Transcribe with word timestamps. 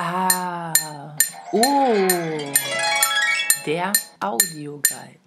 Ah, 0.00 0.72
oh, 1.50 1.60
der 3.66 3.92
Audioguide. 4.20 5.18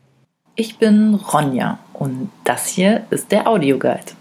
Ich 0.55 0.77
bin 0.77 1.15
Ronja 1.15 1.79
und 1.91 2.31
das 2.45 2.67
hier 2.67 3.05
ist 3.09 3.33
der 3.33 3.49
Audioguide. 3.49 4.13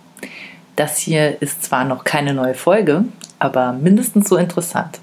Das 0.75 0.99
hier 0.99 1.41
ist 1.41 1.63
zwar 1.63 1.85
noch 1.85 2.03
keine 2.03 2.35
neue 2.35 2.55
Folge, 2.55 3.05
aber 3.39 3.73
mindestens 3.75 4.29
so 4.29 4.37
interessant. 4.37 4.99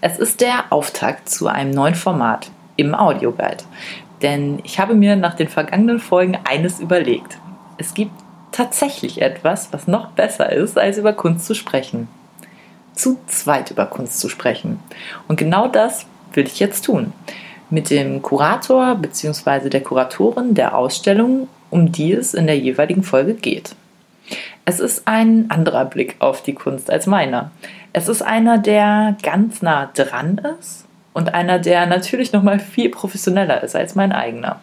Es 0.00 0.20
ist 0.20 0.40
der 0.40 0.66
Auftakt 0.70 1.28
zu 1.28 1.48
einem 1.48 1.72
neuen 1.72 1.96
Format 1.96 2.52
im 2.76 2.94
Audioguide. 2.94 3.64
Denn 4.22 4.60
ich 4.62 4.78
habe 4.78 4.94
mir 4.94 5.16
nach 5.16 5.34
den 5.34 5.48
vergangenen 5.48 5.98
Folgen 5.98 6.38
eines 6.44 6.78
überlegt. 6.78 7.36
Es 7.78 7.94
gibt 7.94 8.12
tatsächlich 8.52 9.20
etwas, 9.20 9.72
was 9.72 9.88
noch 9.88 10.12
besser 10.12 10.52
ist, 10.52 10.78
als 10.78 10.98
über 10.98 11.14
Kunst 11.14 11.46
zu 11.46 11.56
sprechen. 11.56 12.06
Zu 12.94 13.18
zweit 13.26 13.70
über 13.70 13.86
Kunst 13.86 14.20
zu 14.20 14.28
sprechen. 14.28 14.80
Und 15.28 15.36
genau 15.36 15.68
das 15.68 16.06
will 16.32 16.46
ich 16.46 16.60
jetzt 16.60 16.84
tun. 16.84 17.12
Mit 17.70 17.90
dem 17.90 18.22
Kurator 18.22 18.94
bzw. 18.94 19.68
der 19.68 19.82
Kuratorin 19.82 20.54
der 20.54 20.76
Ausstellung, 20.76 21.48
um 21.70 21.90
die 21.90 22.12
es 22.12 22.34
in 22.34 22.46
der 22.46 22.58
jeweiligen 22.58 23.02
Folge 23.02 23.34
geht. 23.34 23.74
Es 24.64 24.80
ist 24.80 25.06
ein 25.06 25.50
anderer 25.50 25.84
Blick 25.84 26.16
auf 26.20 26.42
die 26.42 26.54
Kunst 26.54 26.90
als 26.90 27.06
meiner. 27.06 27.50
Es 27.92 28.08
ist 28.08 28.22
einer, 28.22 28.58
der 28.58 29.16
ganz 29.22 29.60
nah 29.60 29.90
dran 29.94 30.40
ist 30.58 30.86
und 31.12 31.34
einer, 31.34 31.58
der 31.58 31.86
natürlich 31.86 32.32
noch 32.32 32.42
mal 32.42 32.58
viel 32.58 32.90
professioneller 32.90 33.62
ist 33.62 33.76
als 33.76 33.94
mein 33.94 34.12
eigener. 34.12 34.60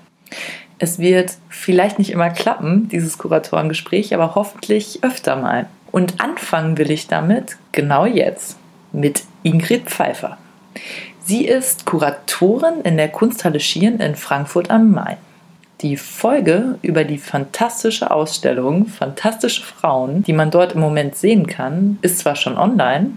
Es 0.79 0.97
wird 0.97 1.33
vielleicht 1.49 1.99
nicht 1.99 2.09
immer 2.09 2.29
klappen, 2.29 2.89
dieses 2.89 3.17
Kuratorengespräch, 3.19 4.15
aber 4.15 4.33
hoffentlich 4.33 5.03
öfter 5.03 5.35
mal. 5.35 5.67
Und 5.91 6.21
anfangen 6.21 6.77
will 6.77 6.91
ich 6.91 7.07
damit 7.07 7.57
genau 7.71 8.05
jetzt 8.05 8.57
mit 8.91 9.23
Ingrid 9.43 9.89
Pfeiffer. 9.89 10.37
Sie 11.23 11.45
ist 11.45 11.85
Kuratorin 11.85 12.81
in 12.83 12.97
der 12.97 13.09
Kunsthalle 13.09 13.59
Schieren 13.59 13.99
in 13.99 14.15
Frankfurt 14.15 14.69
am 14.69 14.91
Main. 14.91 15.17
Die 15.81 15.97
Folge 15.97 16.77
über 16.81 17.03
die 17.03 17.17
fantastische 17.17 18.11
Ausstellung 18.11 18.87
Fantastische 18.87 19.63
Frauen, 19.63 20.23
die 20.23 20.33
man 20.33 20.51
dort 20.51 20.73
im 20.73 20.79
Moment 20.79 21.15
sehen 21.15 21.47
kann, 21.47 21.97
ist 22.01 22.19
zwar 22.19 22.35
schon 22.35 22.57
online, 22.57 23.13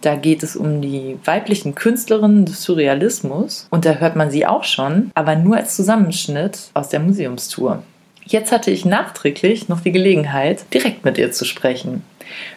da 0.00 0.14
geht 0.14 0.44
es 0.44 0.54
um 0.54 0.80
die 0.80 1.18
weiblichen 1.24 1.74
Künstlerinnen 1.74 2.46
des 2.46 2.62
Surrealismus 2.62 3.66
und 3.70 3.84
da 3.84 3.94
hört 3.94 4.14
man 4.14 4.30
sie 4.30 4.46
auch 4.46 4.62
schon, 4.62 5.10
aber 5.14 5.34
nur 5.34 5.56
als 5.56 5.74
Zusammenschnitt 5.74 6.70
aus 6.74 6.88
der 6.88 7.00
Museumstour. 7.00 7.82
Jetzt 8.28 8.52
hatte 8.52 8.70
ich 8.70 8.84
nachträglich 8.84 9.70
noch 9.70 9.80
die 9.80 9.90
Gelegenheit, 9.90 10.66
direkt 10.74 11.02
mit 11.02 11.16
ihr 11.16 11.32
zu 11.32 11.46
sprechen. 11.46 12.02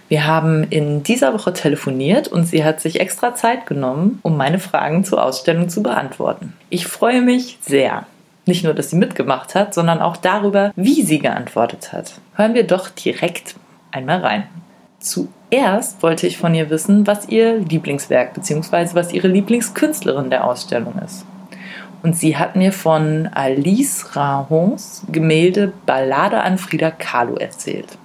Wir 0.10 0.28
haben 0.28 0.66
in 0.70 1.02
dieser 1.02 1.34
Woche 1.34 1.54
telefoniert 1.54 2.28
und 2.28 2.44
sie 2.44 2.66
hat 2.66 2.82
sich 2.82 3.00
extra 3.00 3.36
Zeit 3.36 3.66
genommen, 3.66 4.20
um 4.22 4.36
meine 4.36 4.60
Fragen 4.60 5.06
zur 5.06 5.24
Ausstellung 5.24 5.70
zu 5.70 5.82
beantworten. 5.82 6.52
Ich 6.70 6.88
freue 6.88 7.22
mich 7.22 7.58
sehr. 7.62 8.06
Nicht 8.46 8.66
nur, 8.66 8.74
dass 8.74 8.90
sie 8.90 8.98
mitgemacht 8.98 9.56
hat, 9.56 9.74
sondern 9.74 10.02
auch 10.02 10.18
darüber, 10.18 10.74
wie 10.76 11.04
sie 11.04 11.20
geantwortet 11.20 11.94
hat. 11.94 12.16
Hören 12.36 12.54
wir 12.54 12.68
doch 12.68 12.90
direkt 12.90 13.56
einmal 13.92 14.20
rein. 14.20 14.44
Zuerst 15.00 16.04
wollte 16.04 16.28
ich 16.28 16.38
von 16.38 16.54
ihr 16.54 16.70
wissen, 16.70 17.08
was 17.08 17.30
ihr 17.30 17.60
Lieblingswerk 17.60 18.34
bzw. 18.34 18.90
was 18.94 19.14
ihre 19.14 19.30
Lieblingskünstlerin 19.30 20.30
der 20.30 20.44
Ausstellung 20.46 21.00
ist. 21.06 21.26
Und 22.04 22.14
sie 22.14 22.38
hat 22.38 22.56
mir 22.56 22.74
von 22.74 23.30
Alice 23.34 24.16
Rahons 24.16 25.04
Gemälde 25.10 25.68
Ballade 25.86 26.40
an 26.40 26.58
Frida 26.58 26.92
Kahlo 26.92 27.36
erzählt. 27.36 27.98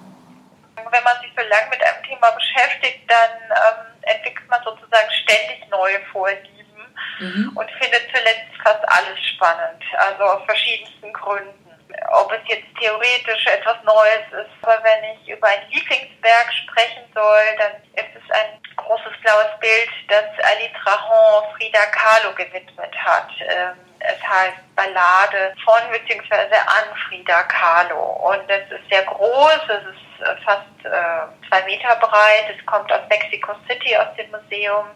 Wenn 0.75 1.03
man 1.03 1.21
sich 1.21 1.31
so 1.35 1.41
lange 1.41 1.69
mit 1.69 1.81
einem 1.81 2.03
Thema 2.07 2.31
beschäftigt, 2.31 3.01
dann 3.07 3.31
ähm, 3.49 3.85
entwickelt 4.01 4.47
man 4.49 4.59
sozusagen 4.63 5.09
ständig 5.23 5.67
neue 5.69 5.99
Vorlieben 6.11 6.85
mhm. 7.19 7.51
und 7.55 7.69
findet 7.71 8.03
zuletzt 8.13 8.53
fast 8.63 8.87
alles 8.87 9.19
spannend, 9.35 9.83
also 9.97 10.23
aus 10.23 10.45
verschiedensten 10.45 11.11
Gründen 11.13 11.67
ob 12.09 12.31
es 12.31 12.39
jetzt 12.47 12.67
theoretisch 12.79 13.45
etwas 13.47 13.77
Neues 13.83 14.25
ist. 14.31 14.51
Aber 14.61 14.83
wenn 14.83 15.03
ich 15.15 15.29
über 15.29 15.47
ein 15.47 15.67
Lieblingswerk 15.69 16.53
sprechen 16.53 17.03
soll, 17.13 17.45
dann 17.57 17.73
ist 17.93 18.13
es 18.15 18.31
ein 18.31 18.59
großes 18.75 19.13
blaues 19.21 19.59
Bild, 19.59 19.89
das 20.07 20.25
Ali 20.45 20.71
Trahon 20.81 21.43
Frida 21.55 21.85
Kahlo 21.91 22.33
gewidmet 22.35 22.95
hat. 23.03 23.29
Ähm, 23.41 23.86
heißt 24.27 24.75
Ballade 24.75 25.53
von 25.63 25.81
bzw. 25.91 26.55
an 26.55 26.95
Frida 27.07 27.43
Kahlo. 27.43 28.31
Und 28.31 28.49
es 28.49 28.71
ist 28.71 28.89
sehr 28.89 29.03
groß, 29.03 29.61
es 29.67 29.83
ist 29.95 30.27
äh, 30.27 30.35
fast 30.43 30.85
äh, 30.85 31.47
zwei 31.49 31.63
Meter 31.65 31.95
breit, 31.95 32.55
es 32.57 32.65
kommt 32.65 32.91
aus 32.91 33.01
Mexico 33.09 33.53
City, 33.67 33.95
aus 33.97 34.13
dem 34.17 34.29
Museum. 34.31 34.87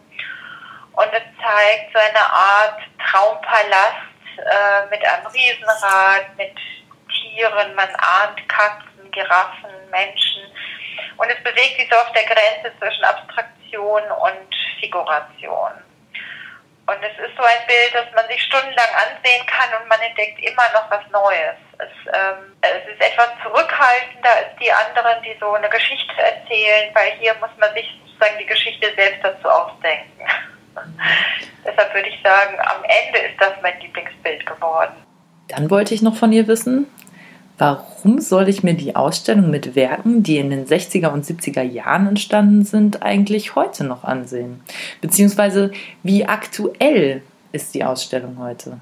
Und 0.92 1.08
es 1.12 1.22
zeigt 1.40 1.92
so 1.92 1.98
eine 1.98 2.24
Art 2.24 2.80
Traumpalast 3.10 4.12
äh, 4.36 4.86
mit 4.90 5.04
einem 5.04 5.26
Riesenrad, 5.26 6.36
mit 6.36 6.54
Tieren, 7.08 7.74
man 7.74 7.88
ahnt 7.88 8.48
Katzen, 8.48 9.10
Giraffen, 9.10 9.70
Menschen. 9.90 10.42
Und 11.16 11.30
es 11.30 11.42
bewegt 11.42 11.78
sich 11.78 11.88
so 11.90 11.96
auf 11.96 12.12
der 12.12 12.24
Grenze 12.24 12.76
zwischen 12.78 13.04
Abstraktion 13.04 14.02
und 14.02 14.54
Figuration. 14.80 15.72
Und 16.92 17.00
es 17.00 17.16
ist 17.16 17.32
so 17.36 17.42
ein 17.42 17.64
Bild, 17.66 17.88
das 17.94 18.04
man 18.14 18.28
sich 18.28 18.42
stundenlang 18.42 18.92
ansehen 19.00 19.46
kann 19.46 19.72
und 19.80 19.88
man 19.88 20.00
entdeckt 20.00 20.36
immer 20.44 20.68
noch 20.76 20.90
was 20.92 21.00
Neues. 21.08 21.56
Es, 21.80 21.94
ähm, 22.12 22.52
es 22.60 22.84
ist 22.92 23.00
etwas 23.00 23.32
zurückhaltender 23.42 24.28
als 24.28 24.52
die 24.60 24.68
anderen, 24.68 25.22
die 25.24 25.32
so 25.40 25.56
eine 25.56 25.70
Geschichte 25.70 26.12
erzählen, 26.20 26.92
weil 26.92 27.16
hier 27.16 27.32
muss 27.40 27.50
man 27.56 27.72
sich 27.72 27.88
sozusagen 28.04 28.36
die 28.38 28.46
Geschichte 28.46 28.92
selbst 28.94 29.24
dazu 29.24 29.48
ausdenken. 29.48 30.20
Deshalb 31.64 31.94
würde 31.94 32.08
ich 32.08 32.20
sagen, 32.22 32.60
am 32.60 32.84
Ende 32.84 33.18
ist 33.24 33.40
das 33.40 33.52
mein 33.62 33.78
Lieblingsbild 33.80 34.44
geworden. 34.44 34.92
Dann 35.48 35.70
wollte 35.70 35.94
ich 35.94 36.02
noch 36.02 36.16
von 36.16 36.32
ihr 36.32 36.46
wissen, 36.46 36.92
Warum 37.58 38.18
soll 38.18 38.48
ich 38.48 38.62
mir 38.62 38.74
die 38.74 38.96
Ausstellung 38.96 39.50
mit 39.50 39.76
Werken, 39.76 40.22
die 40.22 40.38
in 40.38 40.50
den 40.50 40.66
60er 40.66 41.08
und 41.08 41.24
70er 41.24 41.62
Jahren 41.62 42.08
entstanden 42.08 42.64
sind, 42.64 43.02
eigentlich 43.02 43.54
heute 43.54 43.84
noch 43.84 44.04
ansehen? 44.04 44.64
Beziehungsweise 45.00 45.70
wie 46.02 46.26
aktuell 46.26 47.22
ist 47.52 47.74
die 47.74 47.84
Ausstellung 47.84 48.38
heute? 48.38 48.80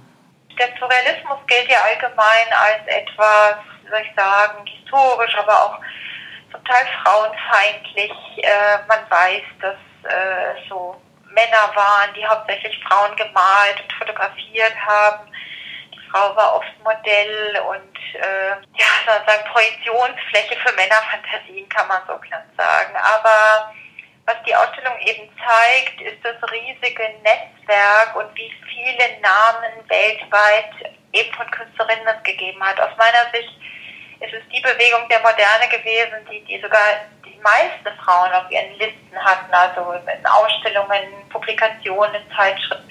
Der 0.58 0.68
Surrealismus 0.78 1.38
gilt 1.46 1.68
ja 1.70 1.78
allgemein 1.82 2.46
als 2.52 2.86
etwas, 2.86 3.56
wie 3.82 3.90
soll 3.90 4.00
ich 4.08 4.14
sagen, 4.14 4.64
historisch, 4.66 5.36
aber 5.36 5.52
auch 5.52 5.78
zum 6.52 6.64
Teil 6.64 6.86
frauenfeindlich. 7.02 8.12
Äh, 8.36 8.78
man 8.86 9.00
weiß, 9.08 9.42
dass 9.60 10.10
äh, 10.10 10.68
so 10.68 10.96
Männer 11.26 11.74
waren, 11.74 12.14
die 12.16 12.26
hauptsächlich 12.26 12.78
Frauen 12.84 13.16
gemalt 13.16 13.82
und 13.82 13.92
fotografiert 13.98 14.74
haben 14.86 15.30
Frau 16.10 16.34
war 16.34 16.56
oft 16.56 16.78
Modell 16.82 17.60
und 17.68 17.96
äh, 18.14 18.50
ja, 18.50 18.90
sozusagen 19.06 19.48
Projektionsfläche 19.52 20.56
für 20.56 20.74
Männerfantasien, 20.74 21.68
kann 21.68 21.88
man 21.88 22.02
so 22.06 22.16
knapp 22.18 22.44
sagen. 22.56 22.96
Aber 22.96 23.72
was 24.26 24.36
die 24.46 24.54
Ausstellung 24.54 24.98
eben 25.00 25.30
zeigt, 25.38 26.00
ist 26.00 26.24
das 26.24 26.36
riesige 26.50 27.02
Netzwerk 27.22 28.14
und 28.14 28.34
wie 28.34 28.52
viele 28.66 29.20
Namen 29.20 29.88
weltweit 29.88 30.94
eben 31.12 31.32
von 31.34 31.50
Künstlerinnen 31.50 32.06
es 32.06 32.22
gegeben 32.22 32.62
hat. 32.62 32.80
Aus 32.80 32.96
meiner 32.96 33.30
Sicht 33.32 33.52
ist 34.20 34.34
es 34.34 34.42
die 34.52 34.60
Bewegung 34.60 35.08
der 35.08 35.20
Moderne 35.20 35.68
gewesen, 35.70 36.26
die, 36.30 36.44
die 36.44 36.60
sogar 36.60 37.06
die 37.24 37.38
meisten 37.40 37.96
Frauen 38.04 38.32
auf 38.32 38.50
ihren 38.50 38.72
Listen 38.78 39.16
hatten, 39.16 39.52
also 39.52 39.92
in 39.92 40.26
Ausstellungen, 40.26 41.28
Publikationen, 41.30 42.22
Zeitschriften 42.36 42.89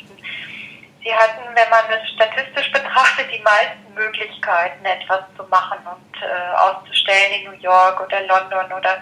Sie 1.03 1.15
hatten, 1.15 1.55
wenn 1.55 1.69
man 1.69 1.85
es 1.89 2.09
statistisch 2.09 2.71
betrachtet, 2.71 3.31
die 3.31 3.41
meisten 3.41 3.93
Möglichkeiten, 3.93 4.83
etwas 4.85 5.21
zu 5.37 5.43
machen 5.45 5.79
und 5.87 6.21
äh, 6.21 6.55
auszustellen 6.57 7.33
in 7.33 7.51
New 7.51 7.59
York 7.59 8.01
oder 8.01 8.21
London 8.21 8.71
oder 8.73 9.01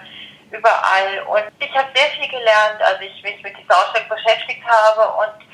überall. 0.50 1.22
Und 1.26 1.44
ich 1.58 1.74
habe 1.76 1.88
sehr 1.94 2.08
viel 2.10 2.28
gelernt, 2.28 2.80
als 2.82 3.00
ich 3.00 3.22
mich 3.22 3.42
mit 3.42 3.56
dieser 3.58 3.76
Ausstellung 3.76 4.08
beschäftigt 4.08 4.62
habe. 4.64 5.12
Und 5.12 5.44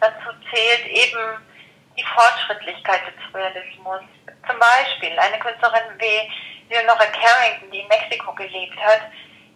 dazu 0.00 0.30
zählt 0.52 0.86
eben 0.86 1.38
die 1.96 2.04
Fortschrittlichkeit 2.04 3.00
des 3.06 3.34
Realismus. 3.34 4.02
Zum 4.46 4.58
Beispiel 4.58 5.18
eine 5.18 5.38
Künstlerin 5.38 5.98
wie 5.98 6.74
Leonora 6.74 7.06
Carrington, 7.06 7.70
die 7.70 7.80
in 7.80 7.88
Mexiko 7.88 8.32
gelebt 8.34 8.76
hat, 8.84 9.02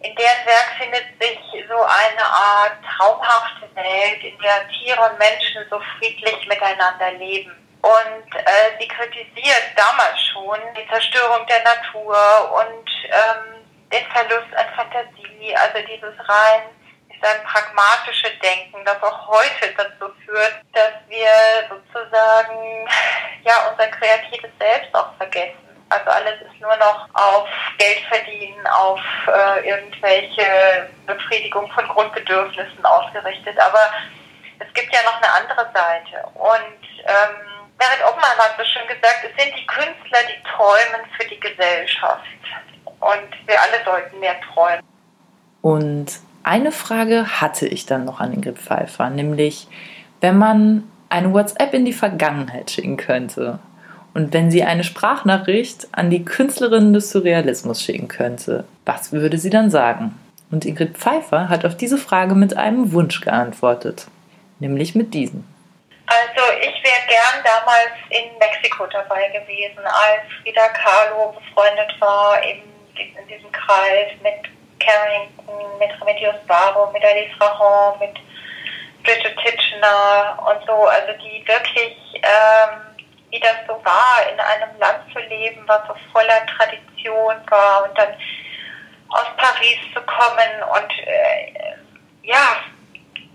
in 0.01 0.15
deren 0.15 0.45
Werk 0.45 0.69
findet 0.77 1.05
sich 1.19 1.39
so 1.67 1.75
eine 1.75 2.25
Art 2.25 2.77
traumhafte 2.97 3.67
Welt, 3.75 4.23
in 4.23 4.37
der 4.39 4.67
Tiere 4.69 5.01
und 5.01 5.19
Menschen 5.19 5.65
so 5.69 5.79
friedlich 5.97 6.47
miteinander 6.47 7.11
leben. 7.11 7.51
Und 7.81 8.35
äh, 8.35 8.77
sie 8.79 8.87
kritisiert 8.87 9.63
damals 9.75 10.19
schon 10.31 10.59
die 10.75 10.87
Zerstörung 10.89 11.45
der 11.47 11.63
Natur 11.63 12.17
und 12.53 12.89
ähm, 13.05 13.65
den 13.91 14.05
Verlust 14.07 14.53
an 14.55 14.67
Fantasie, 14.75 15.55
also 15.55 15.79
dieses 15.87 16.13
rein 16.29 16.61
ist 17.09 17.25
ein 17.25 17.43
pragmatische 17.43 18.29
Denken, 18.41 18.83
das 18.85 19.01
auch 19.01 19.27
heute 19.27 19.73
dazu 19.75 20.13
führt, 20.25 20.61
dass 20.73 20.93
wir 21.07 21.29
sozusagen 21.69 22.87
ja 23.43 23.69
unser 23.71 23.87
kreatives 23.87 24.51
Selbst 24.59 24.93
auch 24.93 25.13
vergessen. 25.17 25.68
Also 25.89 26.09
alles 26.09 26.41
ist 26.41 26.61
nur 26.61 26.75
noch 26.77 27.09
auf 27.13 27.47
Geld 27.77 27.99
verdienen, 28.07 28.65
auf 28.67 29.01
äh, 29.27 29.67
irgendwelche 29.67 30.89
Befriedigung 31.07 31.69
von 31.71 31.87
Grundbedürfnissen 31.87 32.85
ausgerichtet. 32.85 33.57
Aber 33.59 33.79
es 34.59 34.71
gibt 34.73 34.93
ja 34.93 34.99
noch 35.03 35.17
eine 35.17 35.31
andere 35.31 35.65
Seite. 35.73 36.27
Und 36.35 36.87
ähm, 37.05 37.49
Merit 37.79 38.03
Oppenheim 38.07 38.37
hat 38.37 38.55
so 38.57 38.63
schön 38.65 38.87
gesagt, 38.87 39.23
es 39.23 39.43
sind 39.43 39.55
die 39.57 39.65
Künstler, 39.65 40.19
die 40.27 40.43
träumen 40.43 41.07
für 41.17 41.27
die 41.27 41.39
Gesellschaft. 41.39 42.25
Und 42.99 43.47
wir 43.47 43.61
alle 43.61 43.83
sollten 43.85 44.19
mehr 44.19 44.35
träumen. 44.53 44.83
Und 45.61 46.19
eine 46.43 46.71
Frage 46.71 47.41
hatte 47.41 47.67
ich 47.67 47.85
dann 47.85 48.05
noch 48.05 48.19
an 48.19 48.33
Ingrid 48.33 48.59
Pfeiffer, 48.59 49.09
nämlich 49.09 49.67
wenn 50.21 50.37
man 50.37 50.89
eine 51.09 51.33
WhatsApp 51.33 51.73
in 51.73 51.85
die 51.85 51.93
Vergangenheit 51.93 52.69
schicken 52.69 52.97
könnte 52.97 53.59
und 54.13 54.33
wenn 54.33 54.51
sie 54.51 54.63
eine 54.63 54.83
Sprachnachricht 54.83 55.87
an 55.91 56.09
die 56.09 56.25
Künstlerinnen 56.25 56.93
des 56.93 57.11
Surrealismus 57.11 57.83
schicken 57.83 58.07
könnte, 58.07 58.65
was 58.85 59.11
würde 59.11 59.37
sie 59.37 59.49
dann 59.49 59.69
sagen? 59.69 60.17
Und 60.51 60.65
Ingrid 60.65 60.97
Pfeiffer 60.97 61.49
hat 61.49 61.63
auf 61.65 61.77
diese 61.77 61.97
Frage 61.97 62.33
mit 62.33 62.57
einem 62.57 62.91
Wunsch 62.91 63.21
geantwortet, 63.21 64.07
nämlich 64.59 64.95
mit 64.95 65.13
diesem. 65.13 65.43
Also 66.07 66.41
ich 66.59 66.83
wäre 66.83 67.05
gern 67.07 67.43
damals 67.43 67.93
in 68.09 68.35
Mexiko 68.39 68.87
dabei 68.87 69.27
gewesen, 69.29 69.79
als 69.85 70.23
Frida 70.41 70.67
Kahlo 70.69 71.33
befreundet 71.33 71.93
war 71.99 72.41
in, 72.43 72.57
in 72.97 73.27
diesem 73.27 73.51
Kreis 73.51 74.09
mit 74.23 74.49
Carrington, 74.79 75.77
mit 75.77 75.91
Remedios 76.01 76.35
Baro, 76.47 76.91
mit 76.91 77.03
Alice 77.03 77.29
Rahon, 77.39 77.99
mit 77.99 78.15
Bridget 79.03 79.37
Titchener 79.37 80.39
und 80.47 80.65
so, 80.65 80.73
also 80.73 81.13
die 81.21 81.47
wirklich, 81.47 81.95
ähm, 82.15 82.88
wie 83.29 83.39
das 83.39 83.55
so 83.67 83.73
war, 83.83 84.31
in 84.31 84.39
einem 84.39 84.79
Land 84.79 85.11
zu 85.13 85.19
leben, 85.19 85.63
was 85.67 85.81
so 85.87 85.95
voller 86.11 86.45
Tradition 86.47 87.35
war 87.49 87.83
und 87.83 87.97
dann 87.97 88.13
aus 89.09 89.27
Paris 89.37 89.77
zu 89.93 90.01
kommen 90.01 90.63
und 90.73 91.07
äh, 91.07 91.75
ja, 92.23 92.57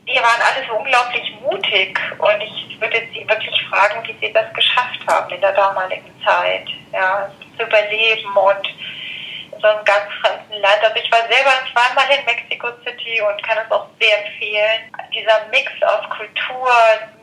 die 0.06 0.17
waren 0.17 0.43
alle 0.43 0.67
so 0.67 0.75
unglaublich 0.75 1.35
mutig 1.41 1.99
und 2.19 2.43
ich 2.43 2.81
würde 2.81 3.02
sie 3.12 3.29
wirklich 3.29 3.67
fragen, 3.69 4.06
wie 4.06 4.17
sie 4.20 4.32
das 4.32 4.52
geschafft 4.52 5.00
haben 5.08 5.32
in 5.32 5.41
der 5.41 5.52
damaligen 5.52 6.23
Zeit, 6.25 6.69
ja, 6.93 7.31
zu 7.56 7.64
überleben 7.64 8.37
und 8.37 8.69
so 9.61 9.69
einem 9.69 9.85
ganz 9.85 10.12
fremden 10.20 10.61
Land. 10.61 10.79
Also 10.82 10.97
ich 10.97 11.11
war 11.11 11.20
selber 11.20 11.52
zweimal 11.73 12.11
in 12.11 12.26
Mexico 12.64 12.69
City 12.84 13.20
und 13.20 13.43
kann 13.43 13.58
es 13.64 13.70
auch 13.70 13.87
sehr 14.00 14.26
empfehlen. 14.26 14.90
Dieser 15.12 15.49
Mix 15.50 15.70
aus 15.82 16.08
Kultur, 16.11 16.70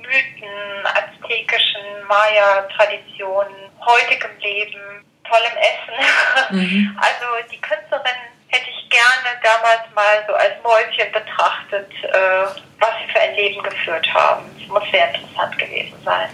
Mythen, 0.01 0.85
aztekischen 0.85 1.81
Maya-Traditionen, 2.07 3.69
heutigem 3.85 4.31
Leben, 4.41 5.05
tollem 5.23 5.57
Essen. 5.57 5.81
Mhm. 6.51 6.97
Also 6.99 7.47
die 7.49 7.61
Künstlerin 7.61 8.03
hätte 8.49 8.65
ich 8.69 8.89
gerne 8.89 9.39
damals 9.41 9.83
mal 9.95 10.21
so 10.27 10.33
als 10.33 10.53
Mäuschen 10.63 11.09
betrachtet, 11.13 11.89
äh, 12.03 12.45
was 12.79 12.89
sie 12.99 13.11
für 13.13 13.19
ein 13.21 13.35
Leben 13.35 13.63
geführt 13.63 14.13
haben. 14.13 14.43
Es 14.61 14.67
muss 14.67 14.83
sehr 14.91 15.13
interessant 15.13 15.57
gewesen 15.57 15.95
sein. 16.03 16.27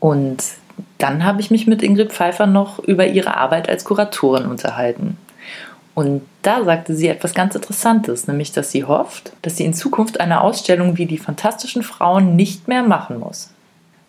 Und 0.00 0.42
dann 0.98 1.24
habe 1.24 1.40
ich 1.40 1.50
mich 1.50 1.66
mit 1.66 1.82
Ingrid 1.82 2.12
Pfeiffer 2.12 2.46
noch 2.46 2.78
über 2.80 3.06
ihre 3.06 3.36
Arbeit 3.36 3.70
als 3.70 3.84
Kuratorin 3.84 4.46
unterhalten. 4.46 5.18
Und 5.96 6.28
da 6.42 6.62
sagte 6.62 6.94
sie 6.94 7.08
etwas 7.08 7.32
ganz 7.32 7.54
Interessantes, 7.54 8.28
nämlich 8.28 8.52
dass 8.52 8.70
sie 8.70 8.84
hofft, 8.84 9.32
dass 9.40 9.56
sie 9.56 9.64
in 9.64 9.72
Zukunft 9.72 10.20
eine 10.20 10.42
Ausstellung 10.42 10.98
wie 10.98 11.06
die 11.06 11.16
Fantastischen 11.16 11.82
Frauen 11.82 12.36
nicht 12.36 12.68
mehr 12.68 12.82
machen 12.82 13.18
muss. 13.18 13.50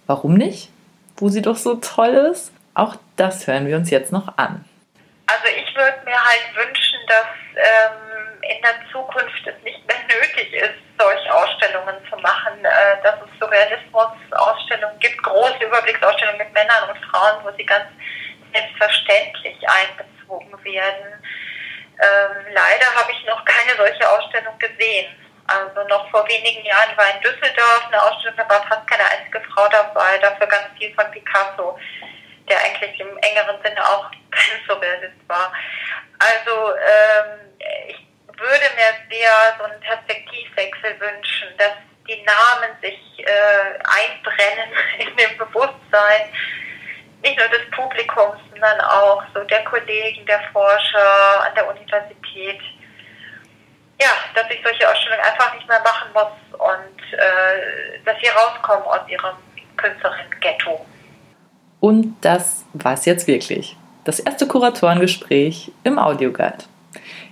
Warum 0.05 0.33
nicht? 0.33 0.69
Wo 1.15 1.29
sie 1.29 1.41
doch 1.41 1.55
so 1.55 1.75
toll 1.75 2.09
ist? 2.29 2.51
Auch 2.73 2.97
das 3.15 3.47
hören 3.47 3.67
wir 3.67 3.77
uns 3.77 3.89
jetzt 3.89 4.11
noch 4.11 4.37
an. 4.37 4.65
Also 5.27 5.45
ich 5.47 5.73
würde 5.77 5.95
mir 6.03 6.21
halt 6.21 6.51
wünschen, 6.57 6.99
dass 7.07 7.31
ähm, 7.55 8.43
in 8.43 8.61
der 8.61 8.91
Zukunft 8.91 9.47
es 9.47 9.63
nicht 9.63 9.87
mehr 9.87 10.03
nötig 10.11 10.51
ist, 10.51 10.75
solche 10.99 11.33
Ausstellungen 11.33 11.95
zu 12.09 12.17
machen, 12.17 12.65
äh, 12.65 13.01
dass 13.01 13.15
es 13.15 13.39
Surrealismus-Ausstellungen 13.39 14.99
gibt, 14.99 15.23
große 15.23 15.63
Überblicksausstellungen 15.63 16.39
mit 16.39 16.53
Männern 16.53 16.89
und 16.91 16.99
Frauen, 17.05 17.39
wo 17.45 17.51
sie 17.55 17.65
ganz 17.65 17.87
selbstverständlich 18.51 19.55
einbezogen 19.63 20.51
werden. 20.65 21.23
Ähm, 21.99 22.53
leider 22.53 22.85
habe 22.95 23.11
ich 23.11 23.25
noch 23.25 23.44
keine 23.45 23.75
solche 23.75 24.09
Ausstellung 24.09 24.57
gesehen. 24.59 25.15
Also 25.47 25.88
noch 25.88 26.09
vor 26.11 26.27
wenigen 26.27 26.65
Jahren 26.65 26.95
war 26.97 27.09
in 27.15 27.21
Düsseldorf 27.21 27.85
eine 27.88 28.03
Ausstellung, 28.03 28.38
da 28.38 28.49
war 28.49 28.67
fast 28.67 28.85
keine 28.88 29.05
einzige 29.09 29.41
Frau 29.53 29.67
dabei, 29.69 30.17
dafür 30.17 30.47
ganz 30.47 30.67
viel 30.77 30.94
von 30.94 31.09
Picasso, 31.11 31.79
der 32.49 32.57
eigentlich 32.59 32.99
im 32.99 33.17
engeren 33.19 33.61
Sinne 33.63 33.81
auch 33.81 34.11
kein 34.31 34.59
Surrealist 34.67 35.27
war. 35.27 35.51
Also 36.19 36.75
ähm, 36.75 37.39
ich 37.88 38.07
würde 38.38 38.65
mir 38.75 39.15
sehr 39.15 39.31
so 39.57 39.63
einen 39.63 39.79
Perspektivwechsel 39.79 40.99
wünschen, 40.99 41.57
dass 41.57 41.73
die 42.07 42.23
Namen 42.23 42.75
sich 42.81 42.99
äh, 43.19 43.79
einbrennen 43.83 44.69
in 44.99 45.15
dem 45.15 45.38
Bewusstsein, 45.38 46.31
nicht 47.23 47.37
nur 47.37 47.47
des 47.47 47.69
Publikums, 47.71 48.37
sondern 48.51 48.79
auch 48.81 49.23
so 49.33 49.43
der 49.43 49.63
Kollegen, 49.65 50.25
der 50.25 50.41
Forscher 50.51 51.45
an 51.45 51.53
der 51.55 51.67
Universität. 51.69 52.59
Ja, 53.99 54.09
dass 54.35 54.45
ich 54.51 54.61
solche 54.63 54.89
Ausstellungen 54.89 55.23
einfach 55.23 55.53
nicht 55.55 55.67
mehr 55.67 55.81
machen 55.81 56.09
muss 56.13 56.59
und 56.59 57.13
äh, 57.13 57.99
dass 58.05 58.15
sie 58.21 58.27
rauskommen 58.27 58.85
aus 58.85 59.07
ihrem 59.09 59.35
Künstlerin-Ghetto. 59.75 60.85
Und 61.79 62.15
das 62.21 62.65
war 62.73 62.93
es 62.93 63.05
jetzt 63.05 63.27
wirklich. 63.27 63.75
Das 64.03 64.19
erste 64.19 64.47
Kuratorengespräch 64.47 65.71
im 65.83 65.99
Audioguide. 65.99 66.65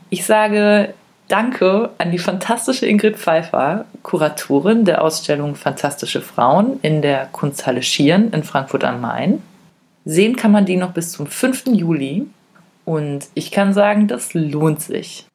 Ich 0.09 0.25
sage 0.25 0.93
Danke 1.27 1.89
an 1.97 2.11
die 2.11 2.19
fantastische 2.19 2.85
Ingrid 2.85 3.17
Pfeiffer, 3.17 3.85
Kuratorin 4.03 4.85
der 4.85 5.01
Ausstellung 5.01 5.55
Fantastische 5.55 6.21
Frauen 6.21 6.79
in 6.83 7.01
der 7.01 7.25
Kunsthalle 7.31 7.81
Schieren 7.81 8.31
in 8.31 8.43
Frankfurt 8.43 8.83
am 8.83 9.01
Main. 9.01 9.41
Sehen 10.05 10.35
kann 10.35 10.51
man 10.51 10.65
die 10.65 10.77
noch 10.77 10.93
bis 10.93 11.11
zum 11.11 11.25
5. 11.25 11.65
Juli 11.73 12.27
und 12.85 13.27
ich 13.33 13.51
kann 13.51 13.73
sagen, 13.73 14.07
das 14.07 14.35
lohnt 14.35 14.79
sich. 14.81 15.25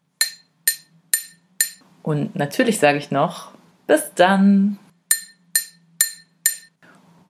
Und 2.02 2.36
natürlich 2.36 2.78
sage 2.78 2.98
ich 2.98 3.10
noch, 3.10 3.52
bis 3.86 4.12
dann. 4.14 4.78